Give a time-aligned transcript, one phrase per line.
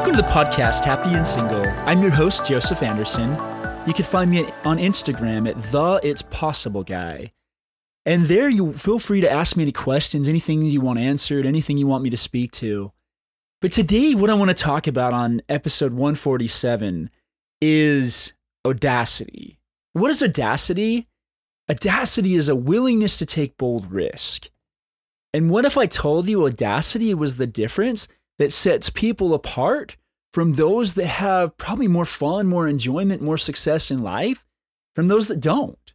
[0.00, 1.62] Welcome to the podcast, Happy and Single.
[1.84, 3.32] I'm your host, Joseph Anderson.
[3.86, 7.34] You can find me on Instagram at the It's Possible Guy.
[8.06, 11.76] And there you feel free to ask me any questions, anything you want answered, anything
[11.76, 12.92] you want me to speak to.
[13.60, 17.10] But today, what I want to talk about on episode 147
[17.60, 18.32] is
[18.66, 19.58] audacity.
[19.92, 21.08] What is audacity?
[21.70, 24.48] Audacity is a willingness to take bold risk.
[25.34, 28.08] And what if I told you audacity was the difference
[28.40, 29.96] that sets people apart
[30.32, 34.46] from those that have probably more fun, more enjoyment, more success in life
[34.94, 35.92] from those that don't?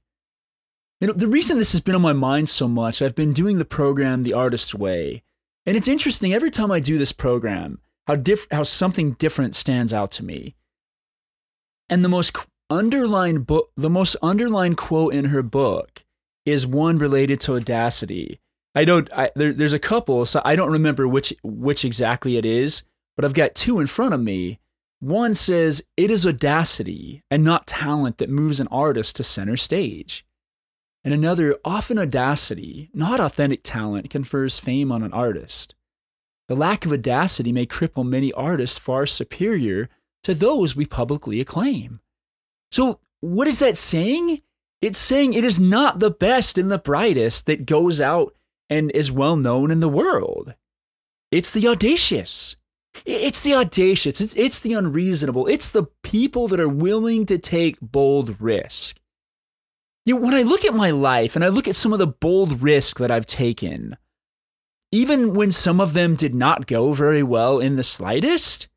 [1.01, 3.57] You know, the reason this has been on my mind so much, I've been doing
[3.57, 5.23] the program The Artist's Way.
[5.65, 9.91] And it's interesting every time I do this program, how diff- how something different stands
[9.91, 10.55] out to me.
[11.89, 12.37] And the most
[12.69, 16.05] underlined book, the most underlined quote in her book
[16.45, 18.39] is one related to audacity.
[18.75, 19.11] I don't.
[19.13, 22.83] I, there, there's a couple, so I don't remember which which exactly it is,
[23.15, 24.59] but I've got two in front of me.
[24.99, 30.25] One says, "It is audacity and not talent that moves an artist to center stage."
[31.05, 35.75] and another, often audacity, not authentic talent, confers fame on an artist.
[36.47, 39.87] The lack of audacity may cripple many artists far superior
[40.23, 42.01] to those we publicly acclaim.
[42.71, 44.41] So, what is that saying?
[44.81, 48.35] It's saying it is not the best and the brightest that goes out
[48.69, 50.55] and is well known in the world.
[51.31, 52.55] It's the audacious.
[53.05, 54.21] It's the audacious.
[54.21, 55.47] It's, it's the unreasonable.
[55.47, 58.99] It's the people that are willing to take bold risk.
[60.05, 62.07] You know, when I look at my life and I look at some of the
[62.07, 63.97] bold risks that I've taken,
[64.91, 68.67] even when some of them did not go very well in the slightest,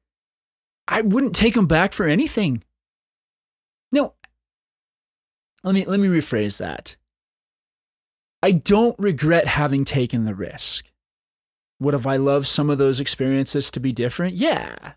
[0.89, 2.64] I wouldn't take them back for anything.
[3.92, 4.14] No,
[5.62, 6.97] let me let me rephrase that.
[8.42, 10.91] I don't regret having taken the risk.
[11.81, 14.37] Would have I loved some of those experiences to be different?
[14.37, 14.94] Yeah.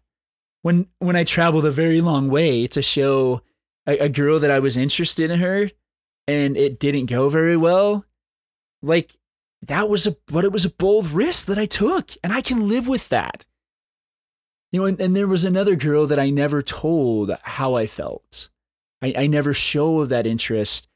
[0.61, 3.41] When when I traveled a very long way to show
[3.87, 5.69] a, a girl that I was interested in her
[6.27, 8.05] and it didn't go very well,
[8.81, 9.17] like
[9.63, 12.67] that was a but it was a bold risk that I took, and I can
[12.67, 13.45] live with that.
[14.71, 18.49] You know, and, and there was another girl that I never told how I felt.
[19.01, 20.87] I, I never showed that interest.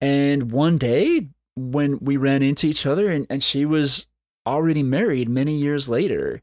[0.00, 4.06] And one day when we ran into each other and, and she was
[4.46, 6.42] already married many years later.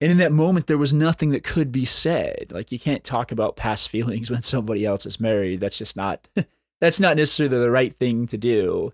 [0.00, 2.52] And in that moment, there was nothing that could be said.
[2.52, 5.60] Like you can't talk about past feelings when somebody else is married.
[5.60, 6.28] That's just not
[6.80, 8.92] that's not necessarily the right thing to do.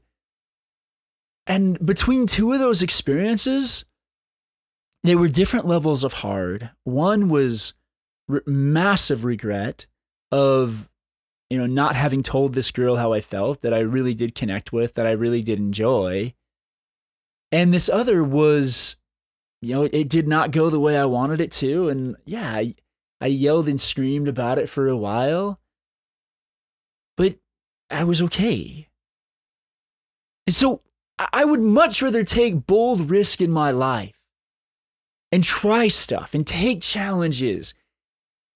[1.47, 3.85] And between two of those experiences,
[5.03, 6.71] there were different levels of hard.
[6.85, 7.75] One was
[8.47, 9.87] massive regret
[10.31, 10.89] of
[11.53, 14.73] you know not having told this girl how I felt that I really did connect
[14.73, 16.33] with, that I really did enjoy.
[17.51, 18.97] And this other was
[19.61, 22.75] you know, it did not go the way I wanted it to and yeah, I,
[23.21, 25.61] I yelled and screamed about it for a while.
[27.19, 27.37] But
[27.91, 28.89] I was okay.
[30.47, 30.81] And so
[31.19, 34.19] I would much rather take bold risk in my life
[35.31, 37.75] and try stuff and take challenges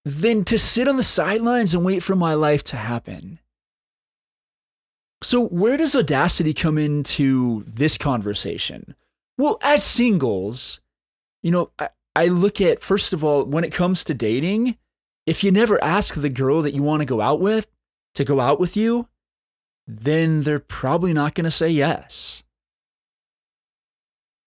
[0.07, 3.41] than to sit on the sidelines and wait for my life to happen.
[5.21, 8.95] So, where does audacity come into this conversation?
[9.37, 10.81] Well, as singles,
[11.43, 14.77] you know, I, I look at, first of all, when it comes to dating,
[15.27, 17.67] if you never ask the girl that you want to go out with
[18.15, 19.09] to go out with you,
[19.89, 22.45] then they're probably not going to say yes.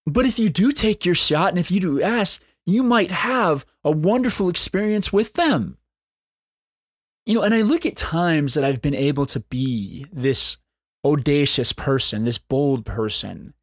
[0.06, 3.66] But if you do take your shot and if you do ask, you might have
[3.84, 5.78] a wonderful experience with them.
[7.26, 10.58] You know, and I look at times that I've been able to be this
[11.06, 13.54] audacious person, this bold person.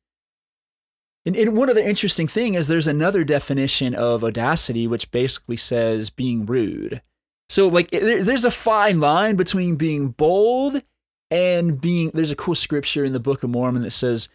[1.25, 5.57] And, and one of the interesting thing is there's another definition of audacity, which basically
[5.57, 7.03] says being rude.
[7.49, 10.83] So, like, there, there's a fine line between being bold
[11.31, 14.29] and being there's a cool scripture in the Book of Mormon that says,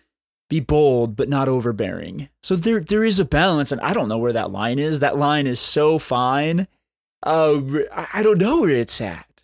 [0.52, 4.18] "Be bold but not overbearing." So there there is a balance, and I don't know
[4.18, 5.00] where that line is.
[5.00, 6.68] That line is so fine.
[7.24, 7.62] Uh,
[8.14, 9.44] I don't know where it's at.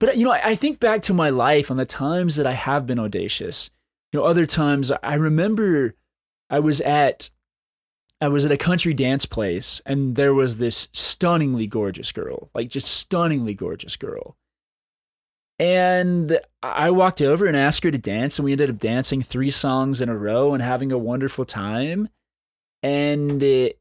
[0.00, 2.86] But you know, I think back to my life on the times that I have
[2.86, 3.70] been audacious.
[4.12, 5.94] You know, other times I remember
[6.48, 7.30] I was at
[8.22, 12.68] I was at a country dance place and there was this stunningly gorgeous girl, like
[12.68, 14.36] just stunningly gorgeous girl.
[15.60, 19.50] And I walked over and asked her to dance, and we ended up dancing three
[19.50, 22.08] songs in a row and having a wonderful time.
[22.82, 23.78] And it,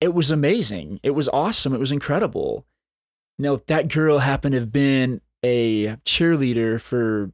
[0.00, 1.00] it was amazing.
[1.02, 1.74] It was awesome.
[1.74, 2.66] It was incredible.
[3.38, 7.32] Know, that girl happened to have been a cheerleader for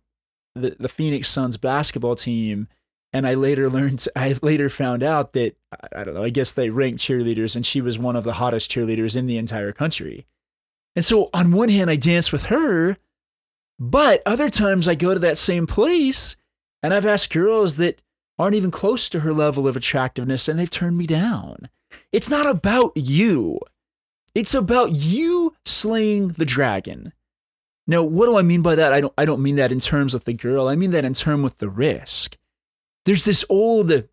[0.54, 2.68] the, the Phoenix Suns basketball team
[3.14, 5.56] and I later learned, I later found out that,
[5.94, 8.70] I don't know, I guess they ranked cheerleaders and she was one of the hottest
[8.70, 10.26] cheerleaders in the entire country.
[10.96, 12.96] And so on one hand, I danced with her,
[13.78, 16.36] but other times I go to that same place
[16.82, 18.02] and I've asked girls that
[18.38, 21.68] aren't even close to her level of attractiveness and they've turned me down.
[22.12, 23.60] It's not about you.
[24.34, 27.12] It's about you slaying the dragon.
[27.86, 28.92] Now, what do I mean by that?
[28.92, 30.68] I don't I don't mean that in terms of the girl.
[30.68, 32.36] I mean that in terms with the risk.
[33.04, 34.04] There's this old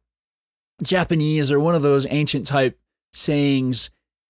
[0.83, 2.77] Japanese or one of those ancient type
[3.13, 3.89] sayings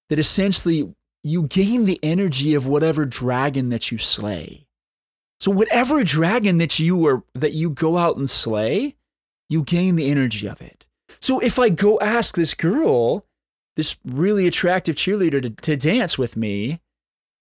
[0.10, 0.94] that essentially
[1.24, 4.68] you gain the energy of whatever dragon that you slay.
[5.42, 8.96] So whatever dragon that you are that you go out and slay,
[9.50, 10.86] you gain the energy of it.
[11.20, 13.26] So if I go ask this girl,
[13.76, 16.80] this really attractive cheerleader to, to dance with me,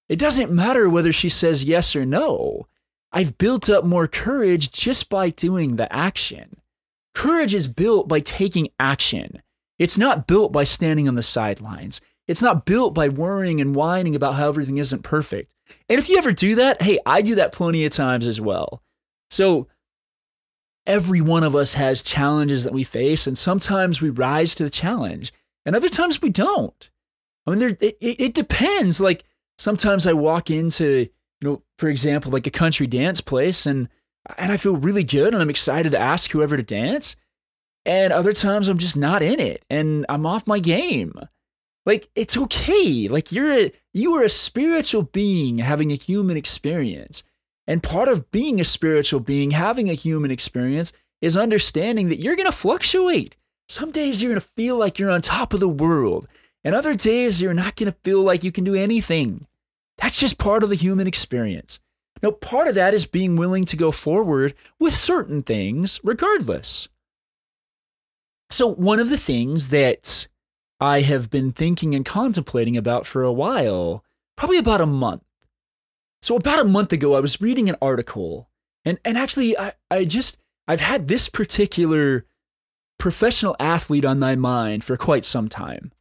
[0.08, 2.67] it doesn't matter whether she says yes or no.
[3.12, 6.56] I've built up more courage just by doing the action.
[7.14, 9.43] Courage is built by taking action.
[9.79, 12.00] It's not built by standing on the sidelines.
[12.26, 15.55] It's not built by worrying and whining about how everything isn't perfect.
[15.88, 18.82] And if you ever do that, hey, I do that plenty of times as well.
[19.31, 19.69] So
[20.87, 24.70] every one of us has challenges that we face, and sometimes we rise to the
[24.70, 25.32] challenge,
[25.64, 26.90] and other times we don't.
[27.46, 29.00] I mean, there, it, it depends.
[29.00, 29.25] Like
[29.58, 31.08] sometimes I walk into,
[31.40, 33.88] you know, for example, like a country dance place, and
[34.37, 37.16] and I feel really good, and I'm excited to ask whoever to dance.
[37.87, 41.14] And other times I'm just not in it, and I'm off my game.
[41.90, 43.08] Like it's okay.
[43.08, 47.25] Like you're a you are a spiritual being having a human experience.
[47.66, 52.37] And part of being a spiritual being, having a human experience, is understanding that you're
[52.37, 53.37] going to fluctuate.
[53.69, 56.28] Some days you're going to feel like you're on top of the world,
[56.62, 59.48] and other days you're not going to feel like you can do anything.
[59.98, 61.81] That's just part of the human experience.
[62.22, 66.88] Now, part of that is being willing to go forward with certain things regardless.
[68.48, 70.28] So, one of the things that
[70.81, 74.03] I have been thinking and contemplating about for a while,
[74.37, 75.23] probably about a month.
[76.23, 78.49] So about a month ago, I was reading an article,
[78.85, 82.27] and and actually, I I just I've had this particular
[82.99, 85.93] professional athlete on my mind for quite some time.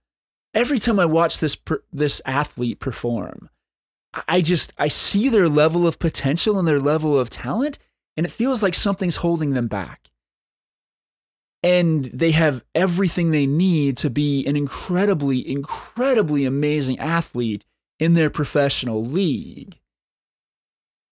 [0.54, 3.50] Every time I watch this per, this athlete perform,
[4.28, 7.80] I just I see their level of potential and their level of talent,
[8.16, 10.10] and it feels like something's holding them back
[11.62, 17.66] and they have everything they need to be an incredibly, incredibly amazing athlete
[18.00, 19.78] in their professional league.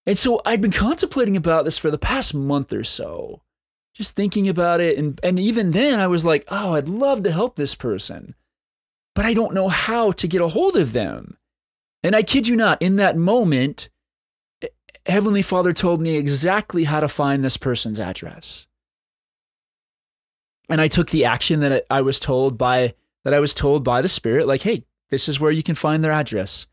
[0.05, 3.41] And so I'd been contemplating about this for the past month or so,
[3.93, 4.97] just thinking about it.
[4.97, 8.33] And, and even then, I was like, oh, I'd love to help this person,
[9.15, 11.37] but I don't know how to get a hold of them.
[12.03, 13.89] And I kid you not, in that moment,
[15.05, 18.67] Heavenly Father told me exactly how to find this person's address
[20.69, 22.93] and I took the action that I was told by
[23.23, 26.03] that I was told by the spirit like hey this is where you can find
[26.03, 26.67] their address.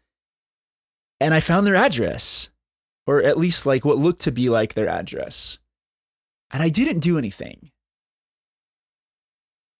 [1.20, 2.50] And I found their address
[3.06, 5.58] or at least like what looked to be like their address.
[6.50, 7.70] And I didn't do anything.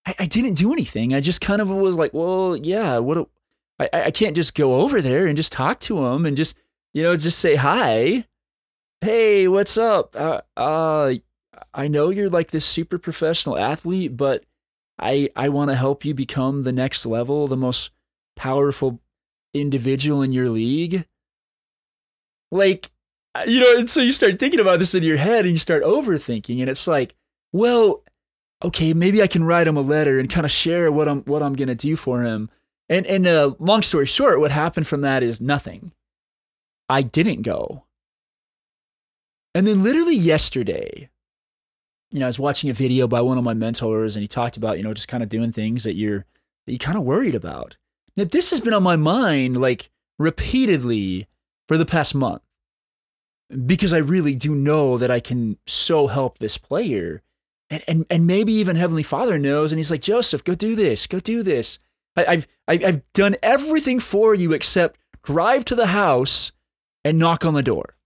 [0.07, 1.15] I, I didn't do anything.
[1.15, 3.29] I just kind of was like well yeah what
[3.79, 6.57] I, I can't just go over there and just talk to them and just
[6.93, 8.25] you know just say hi.
[9.01, 10.15] Hey what's up?
[10.17, 11.15] Uh, uh
[11.73, 14.45] I know you're like this super professional athlete, but
[14.99, 17.91] I I want to help you become the next level, the most
[18.37, 19.01] powerful
[19.53, 21.07] individual in your league.
[22.51, 22.91] Like,
[23.47, 25.83] you know, and so you start thinking about this in your head and you start
[25.83, 27.15] overthinking, and it's like,
[27.53, 28.03] well,
[28.65, 31.43] okay, maybe I can write him a letter and kind of share what I'm what
[31.43, 32.51] I'm gonna do for him.
[32.89, 35.93] And and uh, long story short, what happened from that is nothing.
[36.89, 37.85] I didn't go.
[39.55, 41.09] And then literally yesterday,
[42.15, 44.57] you know, I was watching a video by one of my mentors and he talked
[44.57, 46.25] about, you know, just kind of doing things that you're
[46.65, 47.77] that you kind of worried about.
[48.17, 51.27] Now this has been on my mind like repeatedly
[51.67, 52.43] for the past month.
[53.67, 57.21] Because I really do know that I can so help this player.
[57.69, 61.09] And and, and maybe even Heavenly Father knows and he's like, "Joseph, go do this.
[61.09, 61.81] Go do this.
[62.17, 66.53] I, I've I've done everything for you except drive to the house
[67.05, 67.97] and knock on the door."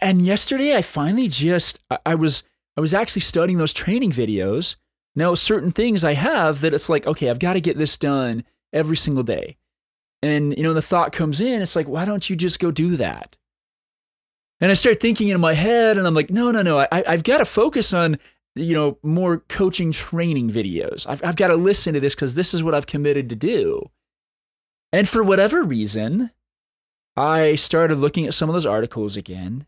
[0.00, 2.42] And yesterday I finally just I was
[2.76, 4.76] I was actually studying those training videos.
[5.14, 8.44] Now certain things I have that it's like, okay, I've got to get this done
[8.72, 9.56] every single day.
[10.22, 12.96] And you know, the thought comes in, it's like, why don't you just go do
[12.96, 13.36] that?
[14.60, 17.24] And I start thinking in my head, and I'm like, no, no, no, I, I've
[17.24, 18.18] got to focus on,
[18.54, 21.06] you know, more coaching training videos.
[21.08, 23.90] I've, I've got to listen to this because this is what I've committed to do.
[24.92, 26.30] And for whatever reason,
[27.16, 29.66] I started looking at some of those articles again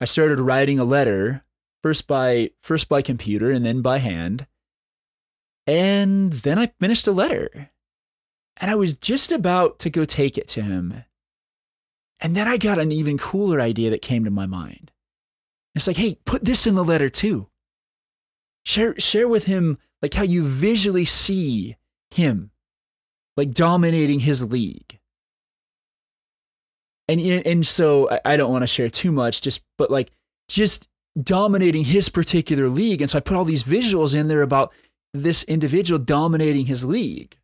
[0.00, 1.44] I started writing a letter
[1.82, 4.46] first by first by computer and then by hand.
[5.66, 7.70] And then I finished a letter.
[8.58, 11.04] And I was just about to go take it to him.
[12.20, 14.92] And then I got an even cooler idea that came to my mind.
[15.74, 17.48] It's like, hey, put this in the letter too.
[18.64, 21.76] Share share with him like how you visually see
[22.10, 22.50] him
[23.36, 25.00] like dominating his league.
[27.08, 30.10] And and so I don't want to share too much just but like
[30.48, 30.88] just
[31.22, 34.72] dominating his particular league and so I put all these visuals in there about
[35.12, 37.36] this individual dominating his league.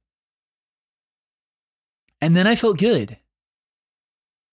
[2.21, 3.17] And then I felt good.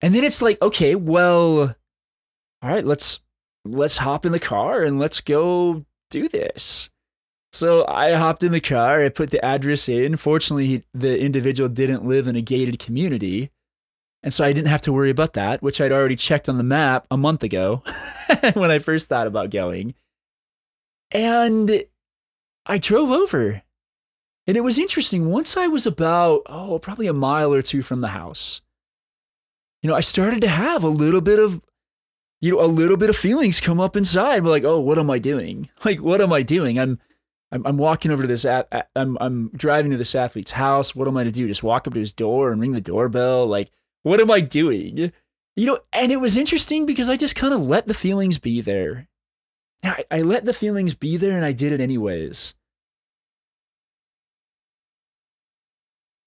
[0.01, 1.75] And then it's like, okay, well,
[2.61, 3.19] all right, let's
[3.65, 6.89] let's hop in the car and let's go do this.
[7.51, 10.15] So I hopped in the car, I put the address in.
[10.17, 13.49] Fortunately, the individual didn't live in a gated community.
[14.23, 16.63] And so I didn't have to worry about that, which I'd already checked on the
[16.63, 17.83] map a month ago
[18.53, 19.93] when I first thought about going.
[21.11, 21.83] And
[22.65, 23.61] I drove over.
[24.47, 25.29] And it was interesting.
[25.29, 28.61] Once I was about, oh, probably a mile or two from the house,
[29.81, 31.61] you know, I started to have a little bit of,
[32.41, 34.43] you know, a little bit of feelings come up inside.
[34.43, 35.69] Like, oh, what am I doing?
[35.85, 36.79] Like, what am I doing?
[36.79, 36.99] I'm,
[37.51, 40.95] I'm, I'm walking over to this, at, I'm, I'm driving to this athlete's house.
[40.95, 41.47] What am I to do?
[41.47, 43.47] Just walk up to his door and ring the doorbell?
[43.47, 43.71] Like,
[44.07, 45.11] what am I doing?
[45.55, 48.61] You know, and it was interesting because I just kind of let the feelings be
[48.61, 49.07] there.
[49.83, 52.53] I, I let the feelings be there and I did it anyways.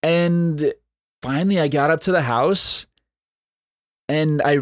[0.03, 0.73] And
[1.23, 2.87] finally, I got up to the house
[4.09, 4.59] and I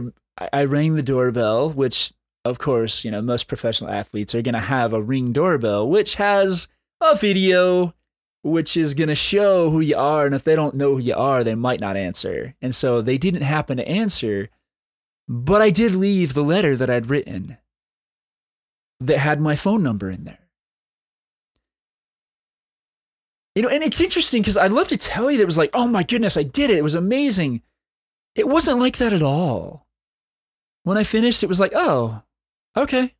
[0.52, 2.12] I rang the doorbell, which
[2.44, 6.16] of course, you know, most professional athletes are going to have a ring doorbell, which
[6.16, 6.68] has
[7.00, 7.94] a video
[8.42, 10.26] which is going to show who you are.
[10.26, 12.54] And if they don't know who you are, they might not answer.
[12.62, 14.48] And so they didn't happen to answer,
[15.28, 17.58] but I did leave the letter that I'd written
[19.00, 20.38] that had my phone number in there.
[23.54, 25.70] You know, and it's interesting because I'd love to tell you that it was like,
[25.74, 26.78] oh my goodness, I did it.
[26.78, 27.62] It was amazing.
[28.36, 29.86] It wasn't like that at all.
[30.84, 32.22] When I finished, it was like, oh,
[32.76, 33.14] okay.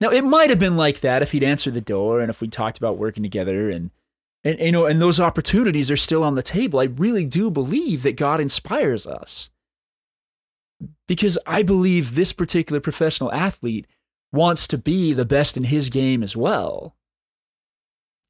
[0.00, 2.48] Now it might have been like that if he'd answered the door and if we
[2.48, 3.90] talked about working together and
[4.44, 6.80] and you know and those opportunities are still on the table.
[6.80, 9.50] I really do believe that God inspires us.
[11.06, 13.86] Because I believe this particular professional athlete
[14.32, 16.96] wants to be the best in his game as well.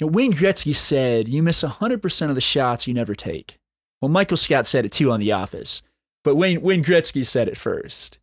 [0.01, 3.59] Know, Wayne Gretzky said, You miss 100% of the shots you never take.
[4.01, 5.83] Well, Michael Scott said it too on The Office,
[6.25, 8.19] but Wayne, Wayne Gretzky said it first.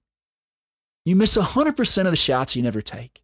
[1.06, 3.22] You miss 100% of the shots you never take.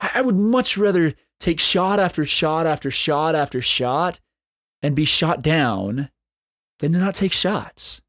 [0.00, 4.20] I would much rather take shot after shot after shot after shot
[4.82, 6.10] and be shot down
[6.78, 8.00] than to not take shots.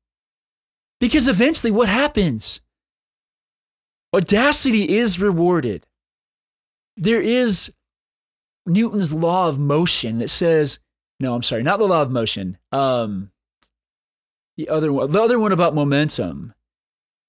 [0.99, 2.61] Because eventually, what happens?
[4.13, 5.87] Audacity is rewarded.
[6.97, 7.73] There is
[8.65, 10.79] Newton's law of motion that says,
[11.19, 12.57] no, I'm sorry, not the law of motion.
[12.71, 13.31] Um,
[14.57, 16.53] the other one, the other one about momentum.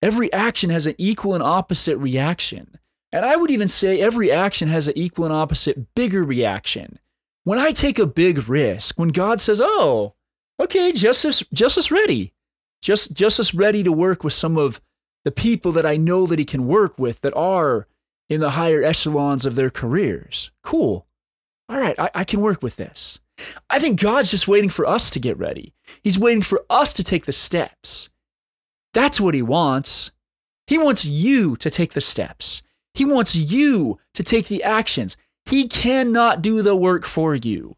[0.03, 2.79] Every action has an equal and opposite reaction.
[3.13, 6.99] And I would even say every action has an equal and opposite bigger reaction.
[7.45, 10.15] When I take a big risk, when God says, "Oh,
[10.59, 12.33] okay, justice justice ready.
[12.81, 14.81] Just justice ready to work with some of
[15.25, 17.87] the people that I know that he can work with that are
[18.29, 21.07] in the higher echelons of their careers." Cool
[21.73, 23.19] all right, I, I, can work with this.
[23.71, 25.73] I think God's just waiting for us to get ready.
[26.03, 28.11] He's waiting for us to take the steps.
[28.93, 30.11] That's what He wants.
[30.67, 32.63] He wants you to take the steps.
[32.95, 35.17] He wants you to take the actions.
[35.47, 37.77] He cannot do the work for you.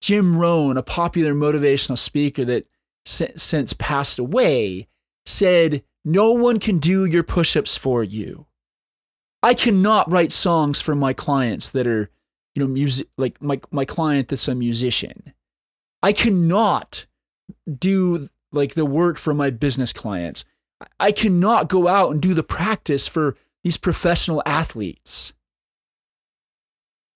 [0.00, 2.66] Jim Rohn, a popular motivational speaker that
[3.04, 4.88] since passed away,
[5.26, 8.46] said, No one can do your push ups for you.
[9.42, 12.10] I cannot write songs for my clients that are
[12.54, 15.32] you know, music like my my client that's a musician.
[16.02, 17.06] I cannot
[17.78, 20.44] do like the work for my business clients.
[20.98, 25.32] I cannot go out and do the practice for these professional athletes.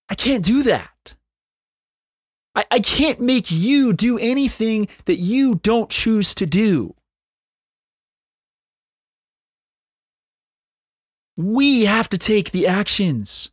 [0.08, 1.14] I can't do that.
[2.54, 6.94] I, I can't make you do anything that you don't choose to do.
[11.36, 13.50] We have to take the actions.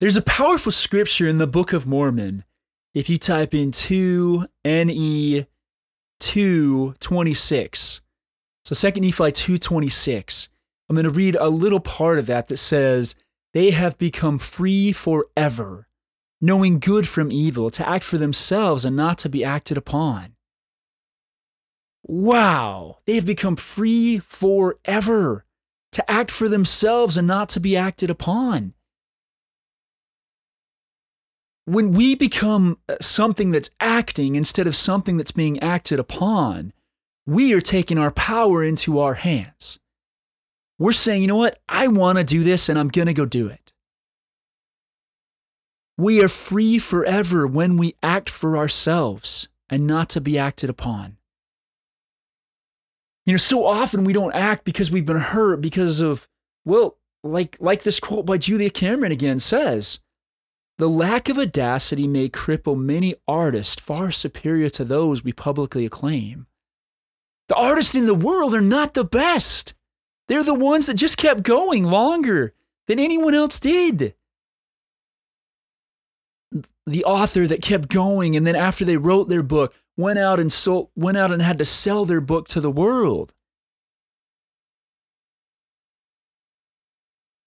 [0.00, 2.44] There's a powerful scripture in the Book of Mormon.
[2.92, 5.46] If you type in 2 NE
[6.20, 8.00] 226.
[8.64, 10.48] So 2 Nephi 226.
[10.88, 13.14] I'm going to read a little part of that that says,
[13.52, 15.88] They have become free forever,
[16.40, 20.34] knowing good from evil, to act for themselves and not to be acted upon.
[22.02, 25.44] Wow, they have become free forever,
[25.92, 28.74] to act for themselves and not to be acted upon.
[31.66, 36.74] When we become uh, something that's acting instead of something that's being acted upon,
[37.26, 39.78] we are taking our power into our hands.
[40.78, 41.60] We're saying, you know what?
[41.68, 43.72] I want to do this and I'm going to go do it.
[45.96, 51.16] We are free forever when we act for ourselves and not to be acted upon.
[53.24, 56.28] You know, so often we don't act because we've been hurt because of,
[56.64, 60.00] well, like, like this quote by Julia Cameron again says,
[60.76, 66.46] the lack of audacity may cripple many artists far superior to those we publicly acclaim.
[67.48, 69.74] The artists in the world are not the best.
[70.28, 72.54] They're the ones that just kept going longer
[72.86, 74.14] than anyone else did.
[76.86, 80.52] The author that kept going and then after they wrote their book, went out and
[80.52, 83.32] sold, went out and had to sell their book to the world.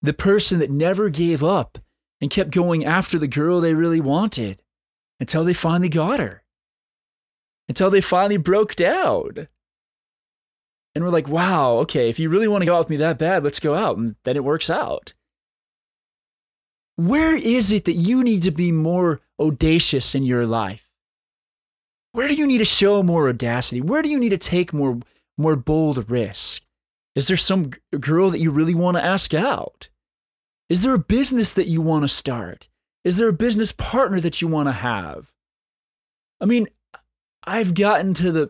[0.01, 1.77] The person that never gave up
[2.21, 4.61] and kept going after the girl they really wanted
[5.19, 6.43] until they finally got her.
[7.67, 9.47] Until they finally broke down.
[10.97, 13.19] And we're like, wow, okay, if you really want to go out with me that
[13.19, 13.97] bad, let's go out.
[13.97, 15.13] And then it works out.
[16.95, 20.89] Where is it that you need to be more audacious in your life?
[22.13, 23.79] Where do you need to show more audacity?
[23.79, 24.97] Where do you need to take more
[25.37, 26.63] more bold risk?
[27.13, 29.89] Is there some girl that you really want to ask out?
[30.67, 32.69] Is there a business that you want to start?
[33.03, 35.31] Is there a business partner that you want to have?
[36.41, 36.67] I mean,
[37.43, 38.49] I've gotten to the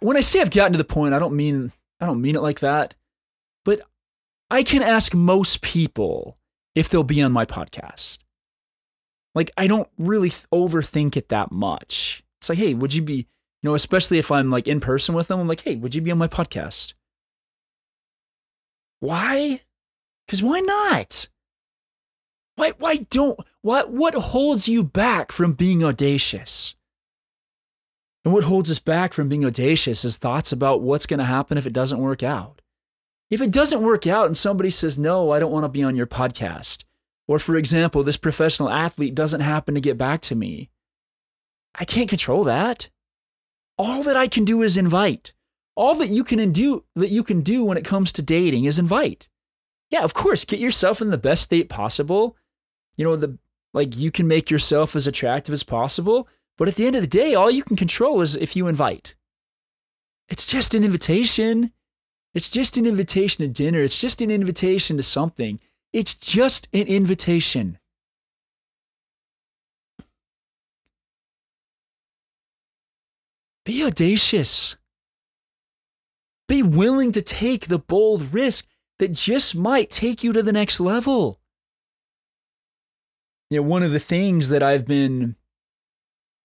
[0.00, 2.42] when I say I've gotten to the point, I don't mean I don't mean it
[2.42, 2.94] like that.
[3.64, 3.80] But
[4.50, 6.38] I can ask most people
[6.74, 8.18] if they'll be on my podcast.
[9.34, 12.22] Like I don't really overthink it that much.
[12.40, 13.24] It's like, hey, would you be, you
[13.62, 16.10] know, especially if I'm like in person with them, I'm like, hey, would you be
[16.10, 16.94] on my podcast?
[19.00, 19.60] Why?
[20.26, 21.28] Because why not?
[22.56, 26.74] Why, why don't, what, what holds you back from being audacious?
[28.26, 31.56] And what holds us back from being audacious is thoughts about what's going to happen
[31.56, 32.60] if it doesn't work out.
[33.30, 35.94] If it doesn't work out and somebody says, no, I don't want to be on
[35.94, 36.82] your podcast,
[37.28, 40.70] or for example, this professional athlete doesn't happen to get back to me,
[41.76, 42.90] I can't control that.
[43.78, 45.32] All that I can do is invite.
[45.76, 48.76] All that you can do that you can do when it comes to dating is
[48.76, 49.28] invite.
[49.88, 52.36] Yeah, of course, get yourself in the best state possible.
[52.96, 53.38] You know, the
[53.72, 57.08] like you can make yourself as attractive as possible, but at the end of the
[57.08, 59.14] day, all you can control is if you invite.
[60.28, 61.72] It's just an invitation.
[62.34, 63.80] It's just an invitation to dinner.
[63.80, 65.60] It's just an invitation to something.
[65.92, 67.78] It's just an invitation.
[73.64, 74.76] Be audacious.
[76.46, 78.66] Be willing to take the bold risk
[78.98, 81.40] that just might take you to the next level.
[83.50, 85.36] You know, one of the things that I've been,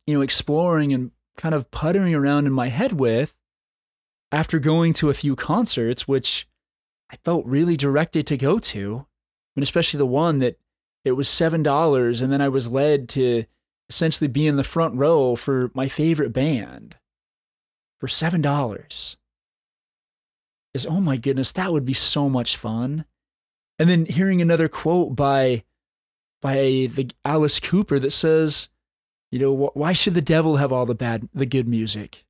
[0.07, 3.35] you know, exploring and kind of puttering around in my head with
[4.31, 6.47] after going to a few concerts, which
[7.11, 9.05] I felt really directed to go to,
[9.55, 10.57] and especially the one that
[11.03, 13.45] it was $7, and then I was led to
[13.89, 16.95] essentially be in the front row for my favorite band
[17.99, 19.15] for $7
[20.73, 23.05] is oh my goodness, that would be so much fun.
[23.77, 25.63] And then hearing another quote by
[26.41, 28.69] by the Alice Cooper that says,
[29.31, 32.25] you know, why should the devil have all the bad the good music?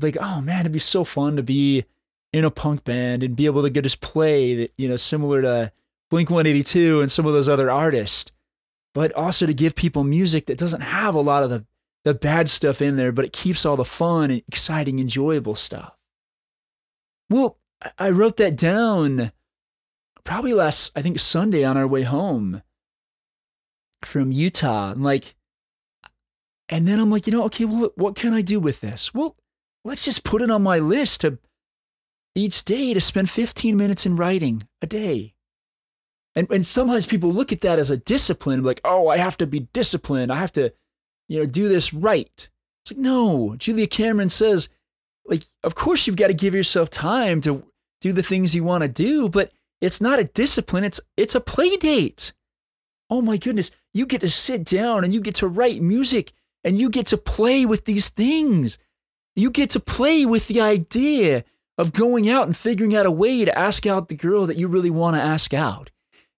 [0.00, 1.84] Like, oh man, it'd be so fun to be
[2.32, 5.42] in a punk band and be able to get just play that, you know, similar
[5.42, 5.72] to
[6.10, 8.30] Blink 182 and some of those other artists,
[8.94, 11.64] but also to give people music that doesn't have a lot of the
[12.04, 15.96] the bad stuff in there, but it keeps all the fun and exciting, enjoyable stuff.
[17.28, 17.58] Well,
[17.98, 19.32] I wrote that down
[20.24, 22.62] probably last, I think, Sunday on our way home
[24.02, 24.92] from Utah.
[24.92, 25.34] I'm like,
[26.70, 29.12] and then I'm like, you know, okay, well, what can I do with this?
[29.12, 29.36] Well,
[29.84, 31.38] let's just put it on my list to
[32.34, 35.34] each day to spend 15 minutes in writing a day.
[36.36, 39.46] And, and sometimes people look at that as a discipline, like, oh, I have to
[39.46, 40.30] be disciplined.
[40.30, 40.72] I have to
[41.30, 42.48] you know, do this right.
[42.82, 44.68] It's like, no, Julia Cameron says,
[45.24, 47.64] like, of course you've got to give yourself time to
[48.00, 51.40] do the things you want to do, but it's not a discipline, it's it's a
[51.40, 52.32] play date.
[53.08, 56.32] Oh my goodness, you get to sit down and you get to write music
[56.64, 58.78] and you get to play with these things.
[59.36, 61.44] You get to play with the idea
[61.78, 64.68] of going out and figuring out a way to ask out the girl that you
[64.68, 65.90] really want to ask out.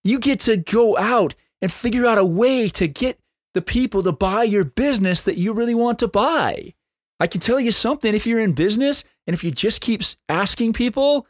[0.04, 3.18] You get to go out and figure out a way to get
[3.54, 6.74] the people to buy your business that you really want to buy.
[7.18, 10.72] I can tell you something if you're in business and if you just keep asking
[10.72, 11.26] people,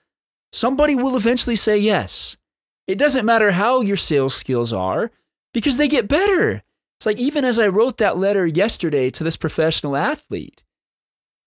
[0.53, 2.37] Somebody will eventually say yes.
[2.87, 5.11] It doesn't matter how your sales skills are
[5.55, 6.63] because they get better.
[7.03, 10.63] It's like even as I wrote that letter yesterday to this professional athlete,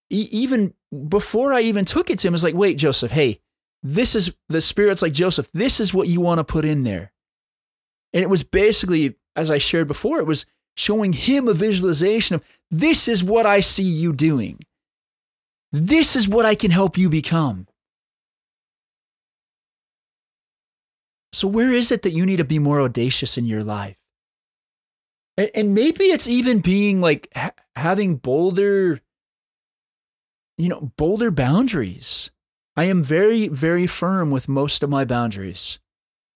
[0.09, 0.73] e- even
[1.07, 3.39] before I even took it to him, I was like, wait, Joseph, hey,
[3.81, 7.13] this is the spirit's like, Joseph, this is what you want to put in there.
[8.11, 12.43] And it was basically, as I shared before, it was showing him a visualization of
[12.69, 14.59] this is what I see you doing.
[15.71, 17.69] This is what I can help you become.
[21.31, 23.95] So, where is it that you need to be more audacious in your life?
[25.37, 29.01] And, and maybe it's even being like ha- having bolder,
[30.57, 32.31] you know, bolder boundaries.
[32.77, 35.79] I am very, very firm with most of my boundaries.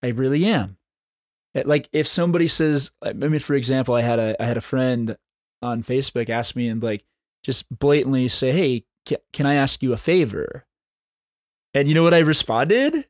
[0.02, 0.78] I really am.
[1.54, 5.18] Like if somebody says, I mean, for example, I had a I had a friend
[5.62, 7.04] on Facebook ask me and like
[7.44, 10.66] just blatantly say, "Hey, can, can I ask you a favor?"
[11.74, 13.08] And you know what I responded?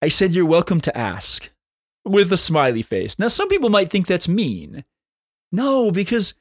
[0.00, 1.50] I said, You're welcome to ask
[2.04, 3.18] with a smiley face.
[3.18, 4.84] Now, some people might think that's mean.
[5.50, 6.34] No, because,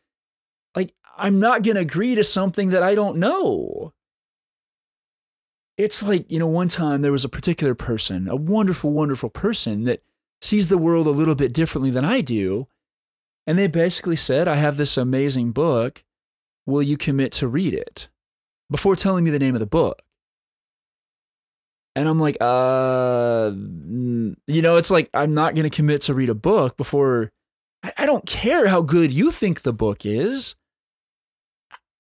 [0.75, 3.93] like, I'm not going to agree to something that I don't know.
[5.77, 9.83] It's like, you know, one time there was a particular person, a wonderful, wonderful person
[9.83, 10.01] that
[10.41, 12.67] sees the world a little bit differently than I do.
[13.45, 16.03] And they basically said, I have this amazing book.
[16.65, 18.09] Will you commit to read it?
[18.69, 20.01] Before telling me the name of the book.
[21.95, 26.29] And I'm like, uh, you know, it's like I'm not going to commit to read
[26.29, 27.31] a book before.
[27.97, 30.55] I don't care how good you think the book is.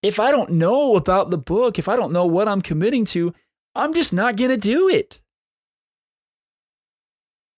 [0.03, 3.33] If I don't know about the book, if I don't know what I'm committing to,
[3.75, 5.19] I'm just not going to do it.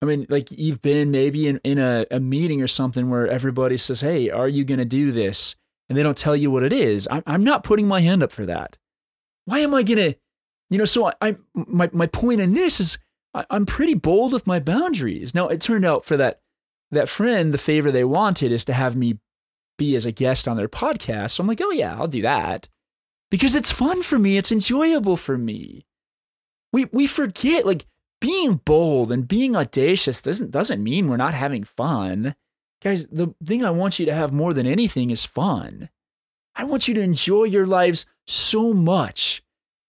[0.01, 3.77] I mean, like you've been maybe in, in a, a meeting or something where everybody
[3.77, 5.55] says, Hey, are you going to do this?
[5.89, 7.07] And they don't tell you what it is.
[7.11, 8.77] I'm, I'm not putting my hand up for that.
[9.45, 10.15] Why am I going to
[10.69, 12.99] you know, so I, I my my point in this is
[13.33, 15.33] I, I'm pretty bold with my boundaries.
[15.33, 16.41] Now it turned out for that
[16.91, 19.19] that friend, the favor they wanted is to have me
[19.77, 21.31] be as a guest on their podcast.
[21.31, 22.67] So I'm like, oh yeah, I'll do that
[23.29, 24.37] because it's fun for me.
[24.37, 25.85] It's enjoyable for me.
[26.71, 27.85] We we forget like
[28.21, 32.35] being bold and being audacious doesn't doesn't mean we're not having fun.
[32.81, 35.89] Guys, the thing I want you to have more than anything is fun.
[36.55, 39.41] I want you to enjoy your lives so much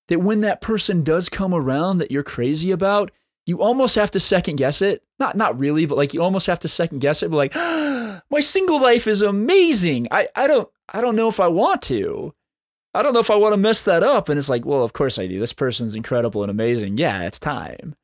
[0.09, 3.11] that when that person does come around that you're crazy about,
[3.51, 5.03] you almost have to second guess it.
[5.19, 7.33] Not not really, but like you almost have to second guess it.
[7.33, 7.55] But like,
[8.31, 10.07] my single life is amazing.
[10.13, 12.33] I I don't I don't know if I want to.
[12.95, 14.29] I don't know if I want to mess that up.
[14.29, 15.41] And it's like, well, of course I do.
[15.41, 16.97] This person's incredible and amazing.
[16.97, 17.97] Yeah, it's time.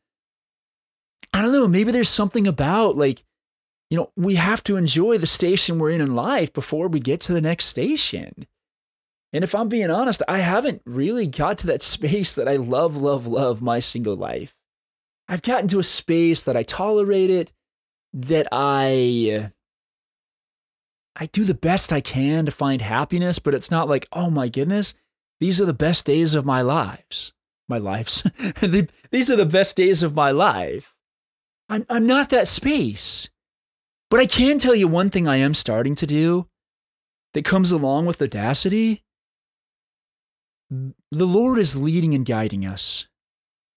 [1.32, 1.68] I don't know.
[1.68, 3.22] Maybe there's something about like,
[3.88, 7.20] you know, we have to enjoy the station we're in in life before we get
[7.22, 8.48] to the next station.
[9.32, 12.96] And if I'm being honest, I haven't really got to that space that I love,
[12.96, 14.55] love, love my single life.
[15.28, 17.52] I've gotten to a space that I tolerate it,
[18.12, 19.50] that I
[21.18, 24.48] I do the best I can to find happiness, but it's not like, oh my
[24.48, 24.94] goodness,
[25.40, 27.32] these are the best days of my lives.
[27.68, 28.22] My lives.
[29.10, 30.94] these are the best days of my life.
[31.68, 33.28] I'm, I'm not that space.
[34.08, 36.48] But I can tell you one thing I am starting to do
[37.34, 39.02] that comes along with audacity
[40.70, 43.06] the Lord is leading and guiding us.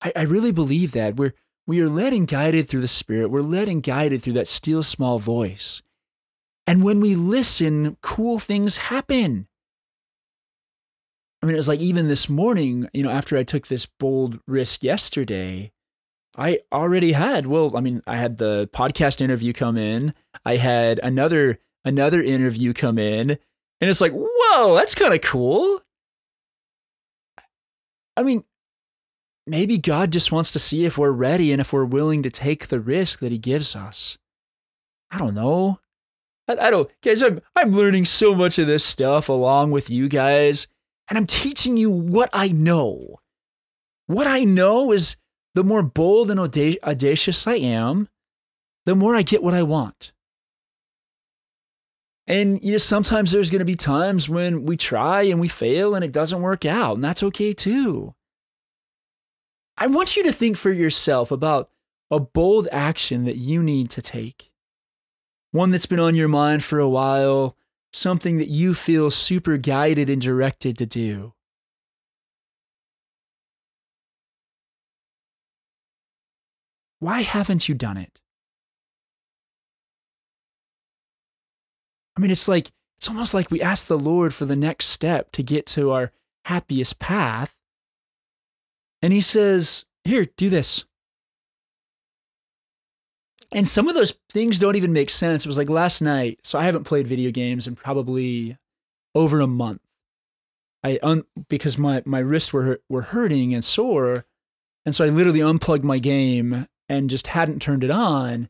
[0.02, 1.16] I, I really believe that.
[1.16, 1.34] We're,
[1.68, 3.30] we are led and guided through the Spirit.
[3.30, 5.82] We're led and guided through that still small voice.
[6.66, 9.48] And when we listen, cool things happen.
[11.42, 14.40] I mean, it was like even this morning, you know, after I took this bold
[14.48, 15.72] risk yesterday,
[16.36, 20.14] I already had, well, I mean, I had the podcast interview come in.
[20.46, 25.82] I had another another interview come in, and it's like, whoa, that's kind of cool.
[28.18, 28.44] I mean,
[29.50, 32.68] maybe God just wants to see if we're ready and if we're willing to take
[32.68, 34.18] the risk that He gives us.
[35.12, 35.80] I don't know.
[36.48, 40.08] I, I don't, guys, I'm, I'm learning so much of this stuff along with you
[40.08, 40.68] guys,
[41.10, 43.20] and I'm teaching you what I know.
[44.08, 45.18] What I know is
[45.56, 48.08] the more bold and audacious I am,
[48.86, 50.14] the more I get what I want.
[52.28, 55.96] And you know, sometimes there's going to be times when we try and we fail
[55.96, 58.14] and it doesn't work out, and that's okay too.
[59.82, 61.70] I want you to think for yourself about
[62.12, 64.52] a bold action that you need to take.
[65.52, 67.56] One that's been on your mind for a while,
[67.94, 71.34] something that you feel super guided and directed to do.
[77.00, 78.20] Why haven't you done it?
[82.18, 85.32] I mean, it's like, it's almost like we ask the Lord for the next step
[85.32, 86.12] to get to our
[86.44, 87.59] happiest path.
[89.02, 90.86] And He says, Here, do this.
[93.52, 95.44] And some of those things don't even make sense.
[95.44, 96.40] It was like last night.
[96.44, 98.58] So I haven't played video games in probably
[99.16, 99.82] over a month.
[100.84, 104.26] I un- because my my wrists were were hurting and sore,
[104.86, 108.50] and so I literally unplugged my game and just hadn't turned it on.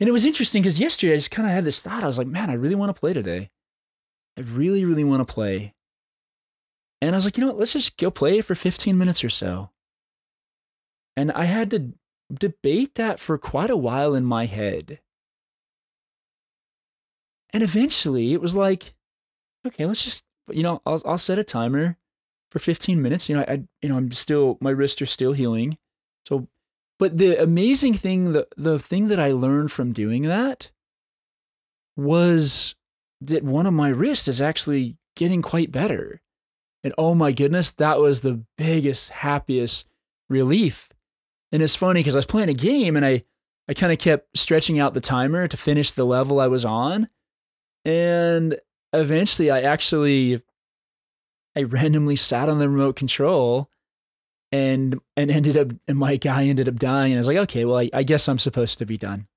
[0.00, 2.02] And it was interesting because yesterday I just kind of had this thought.
[2.02, 3.50] I was like, man, I really want to play today.
[4.36, 5.73] I really, really want to play.
[7.04, 7.58] And I was like, you know what?
[7.58, 9.70] Let's just go play for 15 minutes or so.
[11.16, 11.92] And I had to
[12.32, 15.00] debate that for quite a while in my head.
[17.52, 18.94] And eventually it was like,
[19.66, 21.98] okay, let's just, you know, I'll, I'll set a timer
[22.50, 23.28] for 15 minutes.
[23.28, 25.76] You know, I, you know, I'm still, my wrists are still healing.
[26.26, 26.48] So,
[26.98, 30.70] but the amazing thing, the, the thing that I learned from doing that
[31.96, 32.74] was
[33.20, 36.22] that one of my wrists is actually getting quite better.
[36.84, 39.88] And oh my goodness, that was the biggest, happiest
[40.28, 40.90] relief
[41.54, 43.22] and it's funny because I was playing a game and I,
[43.68, 47.08] I kind of kept stretching out the timer to finish the level I was on.
[47.84, 48.58] And
[48.92, 50.42] eventually I actually
[51.54, 53.70] I randomly sat on the remote control
[54.50, 57.64] and and ended up and my guy ended up dying and I was like, okay,
[57.64, 59.28] well I, I guess I'm supposed to be done.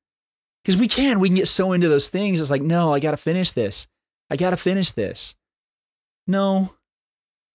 [0.64, 2.42] Because we can, we can get so into those things.
[2.42, 3.88] It's like, no, I gotta finish this.
[4.28, 5.36] I gotta finish this.
[6.26, 6.74] No.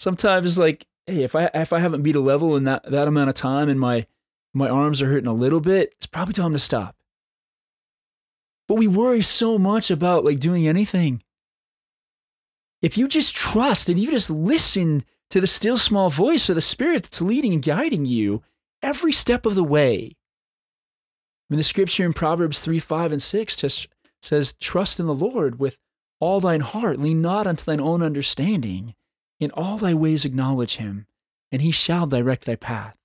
[0.02, 3.28] Sometimes like, hey, if I if I haven't beat a level in that, that amount
[3.28, 4.04] of time and my
[4.52, 6.96] my arms are hurting a little bit, it's probably time to stop.
[8.66, 11.22] But we worry so much about like doing anything.
[12.80, 16.60] If you just trust and you just listen to the still small voice of the
[16.60, 18.42] Spirit that's leading and guiding you
[18.82, 20.16] every step of the way.
[20.16, 23.86] I mean, the scripture in Proverbs 3 5 and 6 just
[24.20, 25.78] says, Trust in the Lord with
[26.18, 28.96] all thine heart, lean not unto thine own understanding.
[29.42, 31.08] In all thy ways acknowledge him,
[31.50, 32.96] and he shall direct thy path.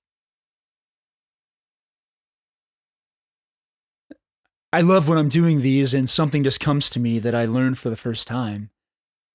[4.71, 7.79] I love when I'm doing these and something just comes to me that I learned
[7.79, 8.69] for the first time.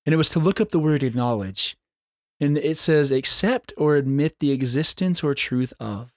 [0.05, 1.75] And it was to look up the word acknowledge.
[2.39, 6.13] And it says, accept or admit the existence or truth of,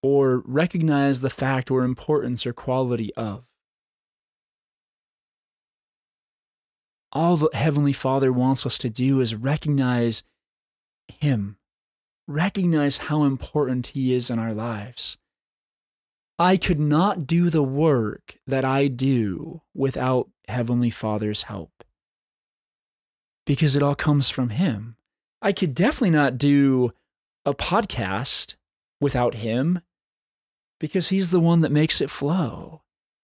[0.00, 3.47] or recognize the fact or importance or quality of.
[7.12, 10.22] All the Heavenly Father wants us to do is recognize
[11.08, 11.56] Him,
[12.26, 15.16] recognize how important He is in our lives
[16.38, 21.82] I could not do the work that I do without Heavenly Father's help
[23.44, 24.96] because it all comes from Him.
[25.42, 26.92] I could definitely not do
[27.44, 28.54] a podcast
[29.00, 29.80] without Him
[30.78, 32.82] because He's the one that makes it flow.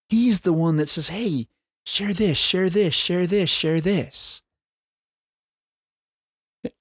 [0.08, 1.46] He's the one that says, hey,
[1.84, 4.42] share this, share this, share this, share this.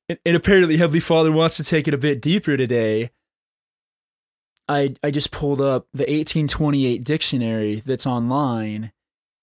[0.10, 3.12] And apparently, Heavenly Father wants to take it a bit deeper today
[4.68, 8.92] I I just pulled up the 1828 dictionary that's online.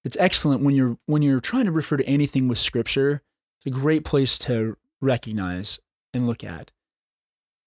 [0.05, 3.23] It's excellent when you're when you're trying to refer to anything with scripture.
[3.59, 5.79] It's a great place to recognize
[6.15, 6.71] and look at.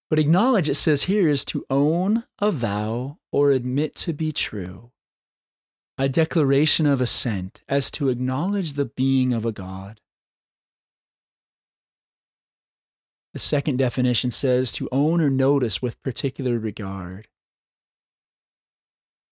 [0.10, 4.92] But acknowledge it says here is to own, avow, or admit to be true.
[5.98, 10.02] A declaration of assent as to acknowledge the being of a God.
[13.34, 17.28] The second definition says to own or notice with particular regard.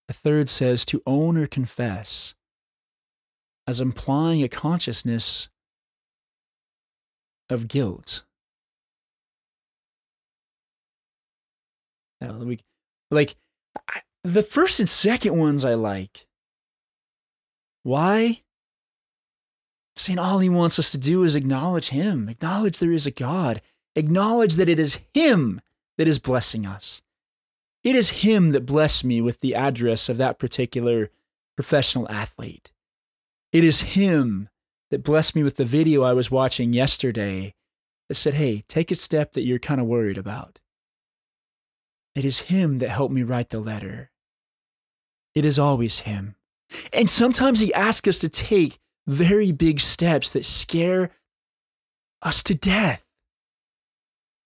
[0.07, 2.35] The third says to own or confess,
[3.65, 5.49] as implying a consciousness
[7.49, 8.23] of guilt.
[13.09, 13.35] Like
[14.23, 16.27] the first and second ones I like.
[17.83, 18.41] Why?
[19.95, 23.61] Saying all he wants us to do is acknowledge him, acknowledge there is a God,
[23.95, 25.61] acknowledge that it is him
[25.97, 27.01] that is blessing us.
[27.83, 31.09] It is him that blessed me with the address of that particular
[31.55, 32.71] professional athlete.
[33.51, 34.49] It is him
[34.91, 37.53] that blessed me with the video I was watching yesterday
[38.07, 40.59] that said, hey, take a step that you're kind of worried about.
[42.13, 44.11] It is him that helped me write the letter.
[45.33, 46.35] It is always him.
[46.93, 51.11] And sometimes he asks us to take very big steps that scare
[52.21, 53.03] us to death.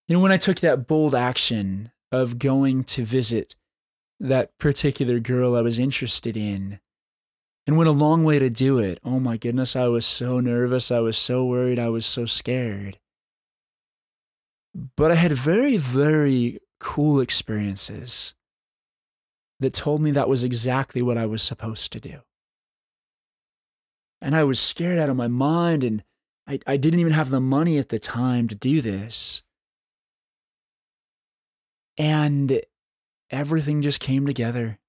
[0.07, 3.55] You know, when I took that bold action of going to visit
[4.19, 6.79] that particular girl I was interested in
[7.67, 8.99] and went a long way to do it.
[9.03, 10.91] Oh my goodness, I was so nervous.
[10.91, 11.79] I was so worried.
[11.79, 12.99] I was so scared.
[14.95, 18.35] But I had very, very cool experiences
[19.59, 22.19] that told me that was exactly what I was supposed to do.
[24.21, 26.03] And I was scared out of my mind, and
[26.47, 29.43] I, I didn't even have the money at the time to do this.
[31.97, 32.61] And
[33.29, 34.79] everything just came together.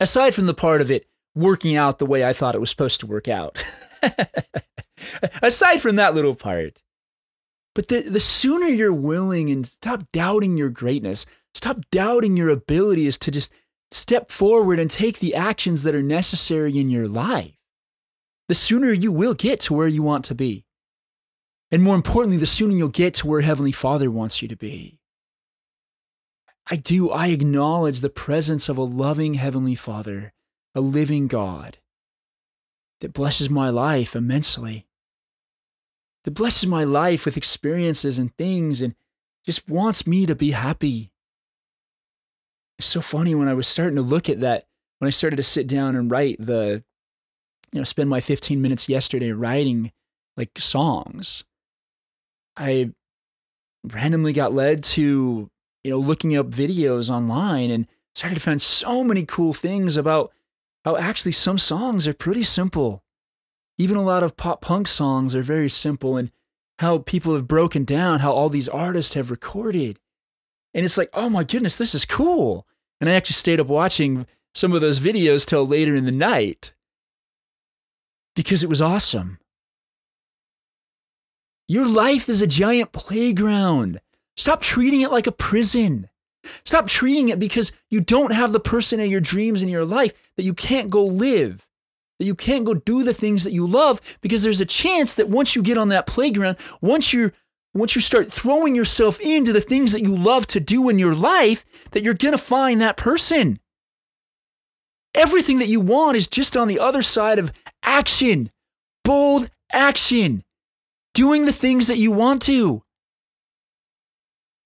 [0.00, 3.00] aside from the part of it working out the way I thought it was supposed
[3.00, 3.62] to work out.
[5.42, 6.82] aside from that little part.
[7.74, 13.18] But the, the sooner you're willing and stop doubting your greatness, stop doubting your abilities
[13.18, 13.52] to just
[13.90, 17.56] step forward and take the actions that are necessary in your life,
[18.48, 20.64] the sooner you will get to where you want to be.
[21.70, 25.00] And more importantly, the sooner you'll get to where Heavenly Father wants you to be.
[26.70, 30.32] I do, I acknowledge the presence of a loving Heavenly Father,
[30.74, 31.78] a living God
[33.00, 34.86] that blesses my life immensely,
[36.24, 38.94] that blesses my life with experiences and things and
[39.46, 41.10] just wants me to be happy.
[42.78, 44.66] It's so funny when I was starting to look at that,
[44.98, 46.84] when I started to sit down and write the,
[47.72, 49.92] you know, spend my 15 minutes yesterday writing
[50.36, 51.44] like songs.
[52.56, 52.92] I
[53.84, 55.50] randomly got led to,
[55.84, 60.32] you know, looking up videos online and started to find so many cool things about
[60.84, 63.02] how actually some songs are pretty simple.
[63.76, 66.30] Even a lot of pop punk songs are very simple and
[66.78, 69.98] how people have broken down how all these artists have recorded.
[70.74, 72.66] And it's like, oh my goodness, this is cool.
[73.00, 76.72] And I actually stayed up watching some of those videos till later in the night
[78.34, 79.38] because it was awesome.
[81.66, 84.00] Your life is a giant playground.
[84.36, 86.08] Stop treating it like a prison.
[86.64, 90.32] Stop treating it because you don't have the person of your dreams in your life
[90.36, 91.68] that you can't go live,
[92.18, 95.28] that you can't go do the things that you love because there's a chance that
[95.28, 97.32] once you get on that playground, once you're
[97.74, 101.14] once you start throwing yourself into the things that you love to do in your
[101.14, 103.58] life, that you're going to find that person.
[105.14, 107.52] Everything that you want is just on the other side of
[107.82, 108.50] action,
[109.04, 110.44] bold action
[111.14, 112.82] doing the things that you want to,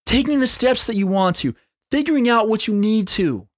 [0.04, 1.54] taking the steps that you want to,
[1.90, 3.48] figuring out what you need to.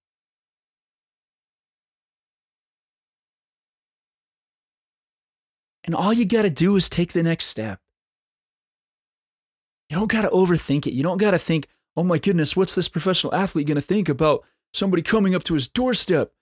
[5.84, 7.80] And all you got to do is take the next step.
[9.94, 10.92] You don't got to overthink it.
[10.92, 14.08] You don't got to think, oh my goodness, what's this professional athlete going to think
[14.08, 16.32] about somebody coming up to his doorstep?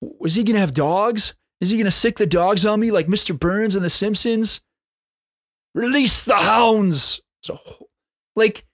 [0.00, 1.32] Was he going to have dogs?
[1.60, 3.38] Is he going to sic the dogs on me like Mr.
[3.38, 4.60] Burns and The Simpsons?
[5.72, 7.20] Release the hounds.
[7.44, 7.60] So,
[8.34, 8.66] like,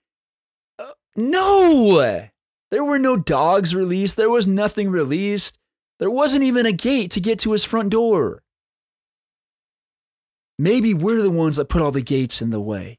[0.79, 2.27] uh, no,
[2.71, 4.17] there were no dogs released.
[4.17, 5.59] There was nothing released.
[5.99, 8.41] There wasn't even a gate to get to his front door.
[10.57, 12.97] Maybe we're the ones that put all the gates in the way.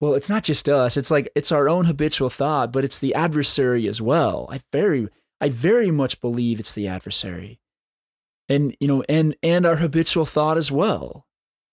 [0.00, 0.96] Well, it's not just us.
[0.96, 4.48] It's like it's our own habitual thought, but it's the adversary as well.
[4.50, 5.08] I very
[5.40, 7.60] I very much believe it's the adversary.
[8.48, 11.26] And you know, and and our habitual thought as well.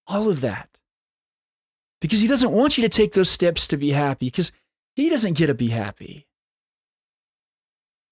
[0.08, 0.72] All of that
[2.02, 4.52] because he doesn't want you to take those steps to be happy because
[4.96, 6.28] he doesn't get to be happy.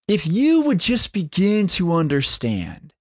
[0.07, 2.93] If you would just begin to understand,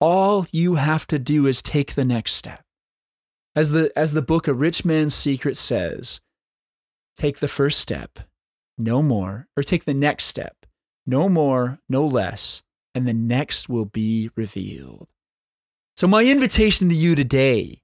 [0.00, 2.62] all you have to do is take the next step.
[3.54, 6.20] As the, as the book A Rich Man's Secret says,
[7.16, 8.18] take the first step,
[8.78, 10.66] no more, or take the next step,
[11.06, 12.62] no more, no less,
[12.94, 15.08] and the next will be revealed.
[15.96, 17.82] So, my invitation to you today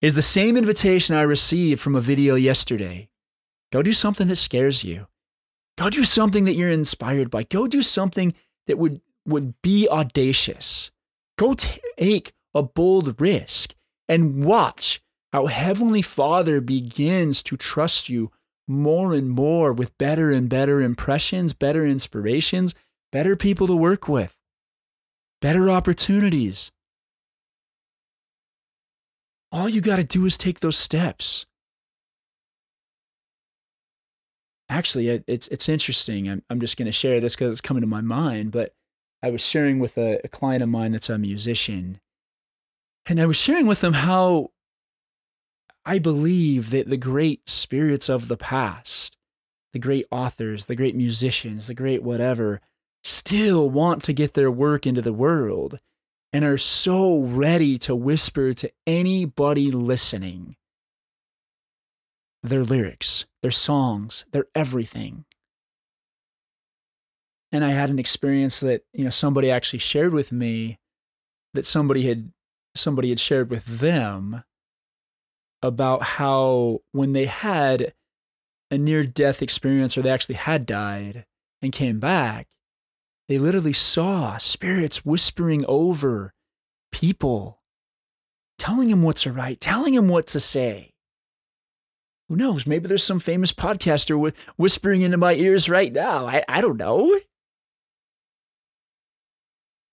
[0.00, 3.08] is the same invitation I received from a video yesterday.
[3.72, 5.06] Go do something that scares you.
[5.76, 7.44] Go do something that you're inspired by.
[7.44, 8.34] Go do something
[8.66, 10.90] that would, would be audacious.
[11.36, 13.74] Go take a bold risk
[14.08, 15.00] and watch
[15.32, 18.30] how Heavenly Father begins to trust you
[18.68, 22.74] more and more with better and better impressions, better inspirations,
[23.10, 24.36] better people to work with,
[25.40, 26.70] better opportunities.
[29.50, 31.46] All you got to do is take those steps.
[34.68, 36.28] Actually, it's it's interesting.
[36.28, 38.52] I'm I'm just going to share this because it's coming to my mind.
[38.52, 38.74] But
[39.22, 42.00] I was sharing with a, a client of mine that's a musician,
[43.06, 44.50] and I was sharing with them how
[45.88, 49.16] I believe that the great spirits of the past,
[49.72, 52.60] the great authors, the great musicians, the great whatever,
[53.02, 55.80] still want to get their work into the world
[56.30, 60.56] and are so ready to whisper to anybody listening
[62.42, 65.24] their lyrics, their songs, their everything.
[67.50, 70.80] And I had an experience that, you know, somebody actually shared with me
[71.54, 72.30] that somebody had
[72.74, 74.44] somebody had shared with them
[75.62, 77.94] about how when they had
[78.70, 81.24] a near death experience or they actually had died
[81.62, 82.48] and came back,
[83.28, 86.32] they literally saw spirits whispering over
[86.92, 87.60] people,
[88.58, 90.94] telling him what's right, telling him what to say.
[92.28, 92.66] Who knows?
[92.66, 96.26] Maybe there's some famous podcaster whispering into my ears right now.
[96.26, 97.18] I, I don't know.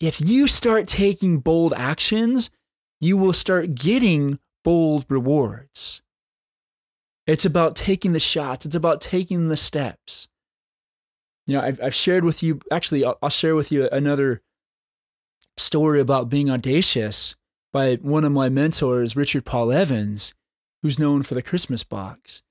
[0.02, 2.50] if you start taking bold actions,
[3.00, 6.02] you will start getting bold rewards.
[7.26, 10.28] It's about taking the shots, it's about taking the steps.
[11.48, 14.42] You know, I've, I've shared with you, actually, I'll, I'll share with you another
[15.56, 17.36] story about being audacious
[17.72, 20.34] by one of my mentors, Richard Paul Evans,
[20.82, 22.42] who's known for the Christmas box.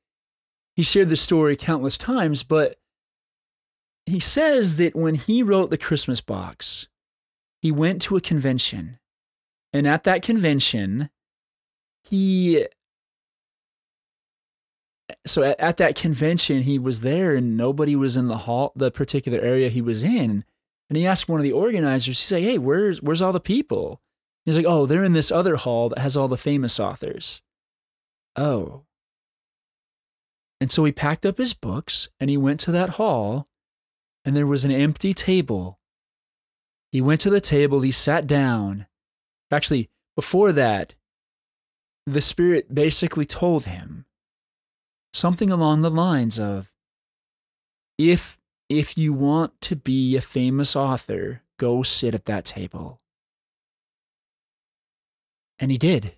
[0.76, 2.76] He shared this story countless times, but
[4.06, 6.88] he says that when he wrote the Christmas box,
[7.60, 8.98] he went to a convention.
[9.72, 11.10] And at that convention,
[12.04, 12.66] he
[15.26, 18.90] so at, at, that convention he was there and nobody was in the hall the
[18.90, 20.44] particular area he was in.
[20.90, 24.00] And he asked one of the organizers he's like hey where's where's all the people?
[24.44, 27.42] He's like oh they're in this other hall that has all the famous authors.
[28.36, 28.84] Oh.
[30.60, 33.48] And so he packed up his books and he went to that hall
[34.24, 35.78] and there was an empty table.
[36.92, 38.86] He went to the table he sat down.
[39.50, 40.94] Actually before that
[42.06, 44.04] the spirit basically told him
[45.12, 46.70] something along the lines of
[47.98, 48.38] if
[48.68, 53.00] if you want to be a famous author, go sit at that table.
[55.58, 56.16] And he did.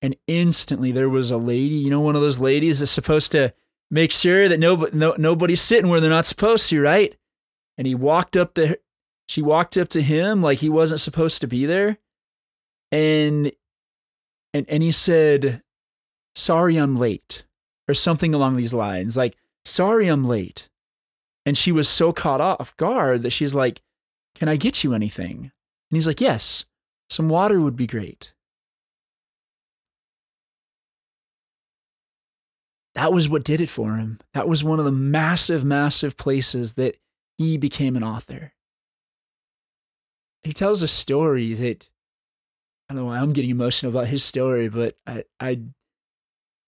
[0.00, 3.52] And instantly there was a lady, you know, one of those ladies that's supposed to
[3.90, 7.16] make sure that nobody, no, nobody's sitting where they're not supposed to, right?
[7.76, 8.76] And he walked up to her,
[9.28, 11.98] she walked up to him like he wasn't supposed to be there.
[12.90, 13.52] And
[14.52, 15.62] and and he said,
[16.34, 17.44] "Sorry I'm late."
[17.90, 19.16] or something along these lines.
[19.16, 20.68] Like, sorry, I'm late.
[21.44, 23.82] And she was so caught off guard that she's like,
[24.36, 25.38] Can I get you anything?
[25.40, 26.64] And he's like, Yes,
[27.10, 28.32] some water would be great.
[32.94, 34.20] That was what did it for him.
[34.34, 36.96] That was one of the massive, massive places that
[37.38, 38.52] he became an author.
[40.44, 41.88] He tells a story that
[42.90, 45.60] I don't know why I'm getting emotional about his story, but I, I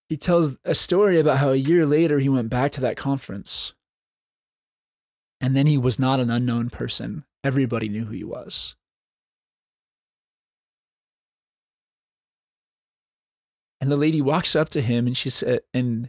[0.08, 3.74] he tells a story about how a year later he went back to that conference.
[5.40, 7.24] And then he was not an unknown person.
[7.42, 8.76] Everybody knew who he was.
[13.80, 16.08] And the lady walks up to him and she said and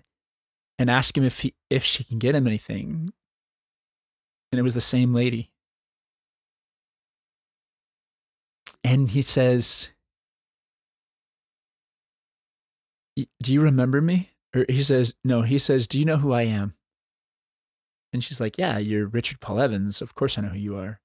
[0.78, 3.10] and asks him if he if she can get him anything.
[4.52, 5.50] And it was the same lady.
[8.84, 9.90] And he says,
[13.16, 14.32] do you remember me?
[14.56, 16.76] Or he says, no, he says, do you know who I am?
[18.12, 20.02] And she's like, yeah, you're Richard Paul Evans.
[20.02, 21.00] Of course I know who you are.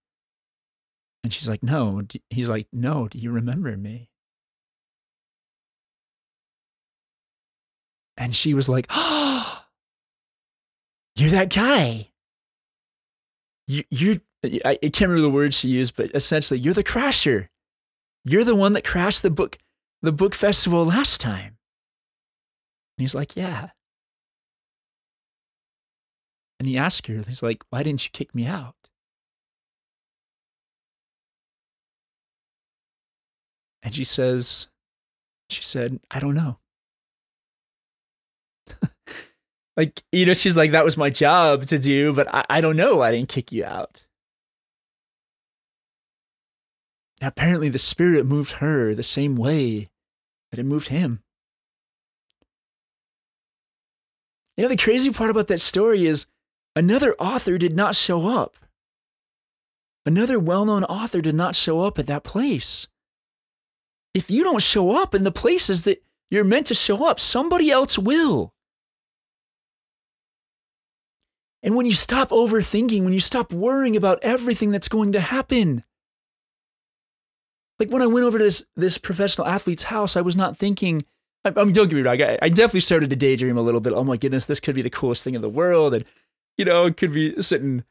[1.24, 2.02] And she's like, no.
[2.30, 4.10] He's like, no, do you remember me?
[8.16, 9.62] And she was like, oh,
[11.16, 12.08] you're that guy.
[13.66, 17.48] You, you're, I, I can't remember the words she used, but essentially, you're the crasher.
[18.24, 19.58] You're the one that crashed the book,
[20.02, 21.57] the book festival last time.
[22.98, 23.70] And he's like, Yeah.
[26.58, 28.74] And he asks her, he's like, Why didn't you kick me out?
[33.84, 34.66] And she says,
[35.48, 36.58] She said, I don't know.
[39.76, 42.76] like, you know, she's like, That was my job to do, but I, I don't
[42.76, 43.00] know.
[43.00, 44.04] I didn't kick you out.
[47.22, 49.88] apparently, the spirit moved her the same way
[50.50, 51.22] that it moved him.
[54.58, 56.26] You know, the crazy part about that story is
[56.74, 58.56] another author did not show up.
[60.04, 62.88] Another well known author did not show up at that place.
[64.14, 67.70] If you don't show up in the places that you're meant to show up, somebody
[67.70, 68.52] else will.
[71.62, 75.84] And when you stop overthinking, when you stop worrying about everything that's going to happen,
[77.78, 81.02] like when I went over to this, this professional athlete's house, I was not thinking,
[81.44, 82.20] I, I mean, don't get me wrong.
[82.20, 83.92] I, I definitely started to daydream a little bit.
[83.92, 86.04] Oh my goodness, this could be the coolest thing in the world, and
[86.56, 87.84] you know, it could be sitting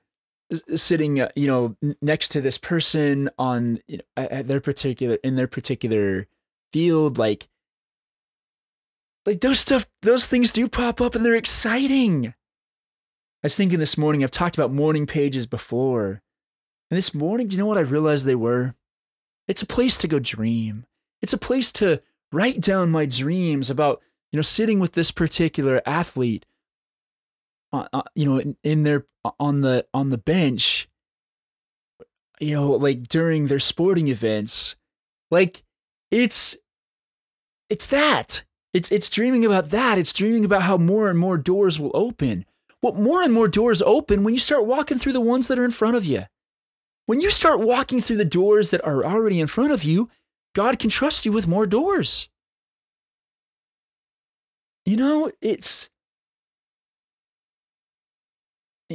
[0.76, 5.36] sitting uh, you know next to this person on you know, at their particular in
[5.36, 6.28] their particular
[6.72, 7.48] field like
[9.26, 12.34] like those stuff those things do pop up and they're exciting i
[13.44, 16.22] was thinking this morning i've talked about morning pages before
[16.90, 18.74] and this morning do you know what i realized they were
[19.48, 20.86] it's a place to go dream
[21.22, 22.02] it's a place to
[22.32, 24.02] write down my dreams about
[24.32, 26.46] you know sitting with this particular athlete
[27.74, 29.06] uh, uh, you know in, in their
[29.40, 30.90] on the on the bench
[32.40, 34.76] you know like during their sporting events.
[35.32, 35.64] Like
[36.12, 36.58] it's
[37.70, 38.44] it's that.
[38.74, 39.98] It's it's dreaming about that.
[39.98, 42.46] It's dreaming about how more and more doors will open.
[42.82, 45.66] Well more and more doors open when you start walking through the ones that are
[45.66, 46.24] in front of you.
[47.06, 50.10] When you start walking through the doors that are already in front of you,
[50.58, 52.30] God can trust you with more doors.
[54.88, 55.92] You know, it's.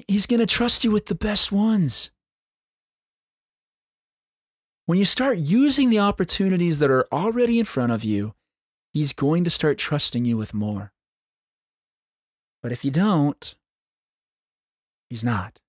[0.09, 2.11] He's going to trust you with the best ones.
[4.87, 8.35] When you start using the opportunities that are already in front of you,
[8.93, 10.91] He's going to start trusting you with more.
[12.61, 13.55] But if you don't,
[15.09, 15.61] He's not.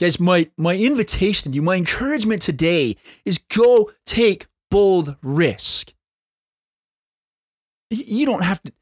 [0.00, 2.96] Guys, my, my invitation to you, my encouragement today
[3.26, 5.92] is go take bold risk.
[7.90, 8.72] You don't have to,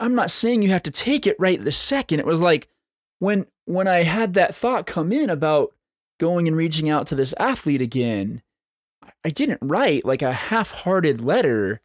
[0.00, 2.18] I'm not saying you have to take it right this second.
[2.18, 2.66] It was like
[3.20, 5.72] when when I had that thought come in about
[6.18, 8.42] going and reaching out to this athlete again,
[9.24, 11.82] I didn't write like a half-hearted letter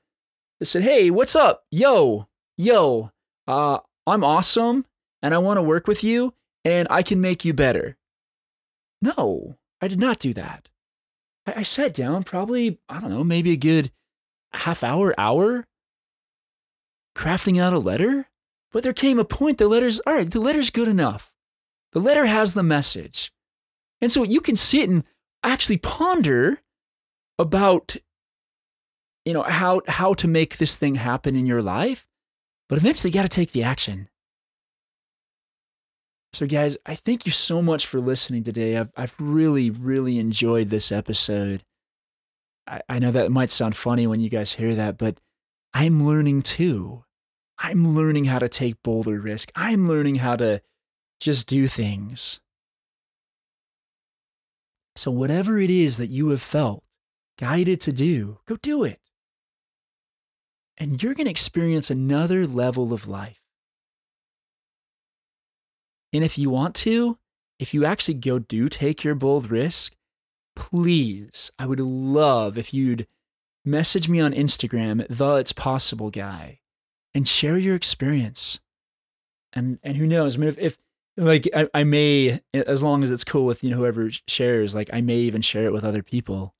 [0.59, 1.63] that said, "Hey, what's up?
[1.69, 2.27] Yo,
[2.57, 3.11] yo,
[3.47, 4.85] uh, I'm awesome
[5.21, 6.33] and I want to work with you
[6.65, 7.98] and I can make you better."
[9.01, 10.69] No, I did not do that.
[11.45, 13.91] I, I sat down probably, I don't know, maybe a good
[14.53, 15.65] half hour, hour,
[17.15, 18.27] crafting out a letter.
[18.71, 21.33] But there came a point the letter's, all right, the letter's good enough.
[21.91, 23.31] The letter has the message.
[23.99, 25.03] And so you can sit and
[25.43, 26.61] actually ponder
[27.39, 27.95] about
[29.25, 32.05] you know how how to make this thing happen in your life
[32.67, 34.09] but eventually you got to take the action
[36.31, 38.77] so, guys, I thank you so much for listening today.
[38.77, 41.63] I've, I've really, really enjoyed this episode.
[42.67, 45.19] I, I know that might sound funny when you guys hear that, but
[45.73, 47.03] I'm learning too.
[47.57, 49.51] I'm learning how to take bolder risk.
[49.55, 50.61] I'm learning how to
[51.19, 52.39] just do things.
[54.95, 56.83] So, whatever it is that you have felt
[57.39, 58.99] guided to do, go do it.
[60.77, 63.38] And you're going to experience another level of life.
[66.13, 67.17] And if you want to,
[67.59, 69.95] if you actually go do take your bold risk,
[70.55, 73.07] please, I would love if you'd
[73.65, 76.59] message me on Instagram, the It's Possible guy,
[77.13, 78.59] and share your experience.
[79.53, 80.35] And and who knows?
[80.35, 80.77] I mean, if, if
[81.17, 84.89] like I, I may, as long as it's cool with you know whoever shares, like
[84.93, 86.55] I may even share it with other people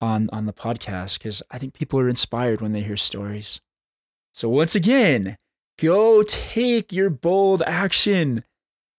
[0.00, 3.60] on on the podcast because I think people are inspired when they hear stories.
[4.34, 5.38] So once again,
[5.78, 8.44] go take your bold action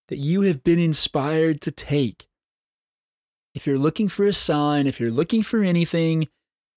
[0.07, 2.27] that you have been inspired to take.
[3.53, 6.27] If you're looking for a sign, if you're looking for anything,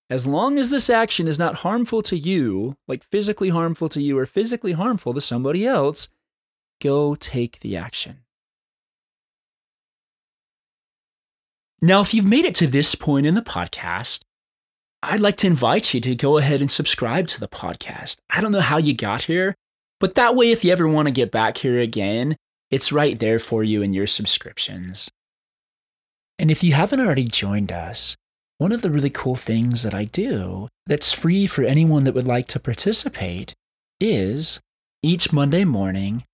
[0.08, 4.18] as long as this action is not harmful to you, like physically harmful to you
[4.18, 6.08] or physically harmful to somebody else,
[6.80, 8.24] go take the action.
[11.82, 14.22] Now, if you've made it to this point in the podcast,
[15.02, 18.18] I'd like to invite you to go ahead and subscribe to the podcast.
[18.28, 19.54] I don't know how you got here,
[19.98, 22.36] but that way, if you ever want to get back here again,
[22.70, 25.10] it's right there for you in your subscriptions.
[26.38, 28.16] And if you haven't already joined us,
[28.58, 32.28] one of the really cool things that I do that's free for anyone that would
[32.28, 33.54] like to participate
[33.98, 34.60] is
[35.02, 36.24] each Monday morning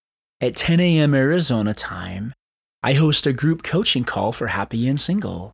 [0.40, 1.14] at 10 a.m.
[1.14, 2.34] Arizona time,
[2.82, 5.52] I host a group coaching call for Happy and Single.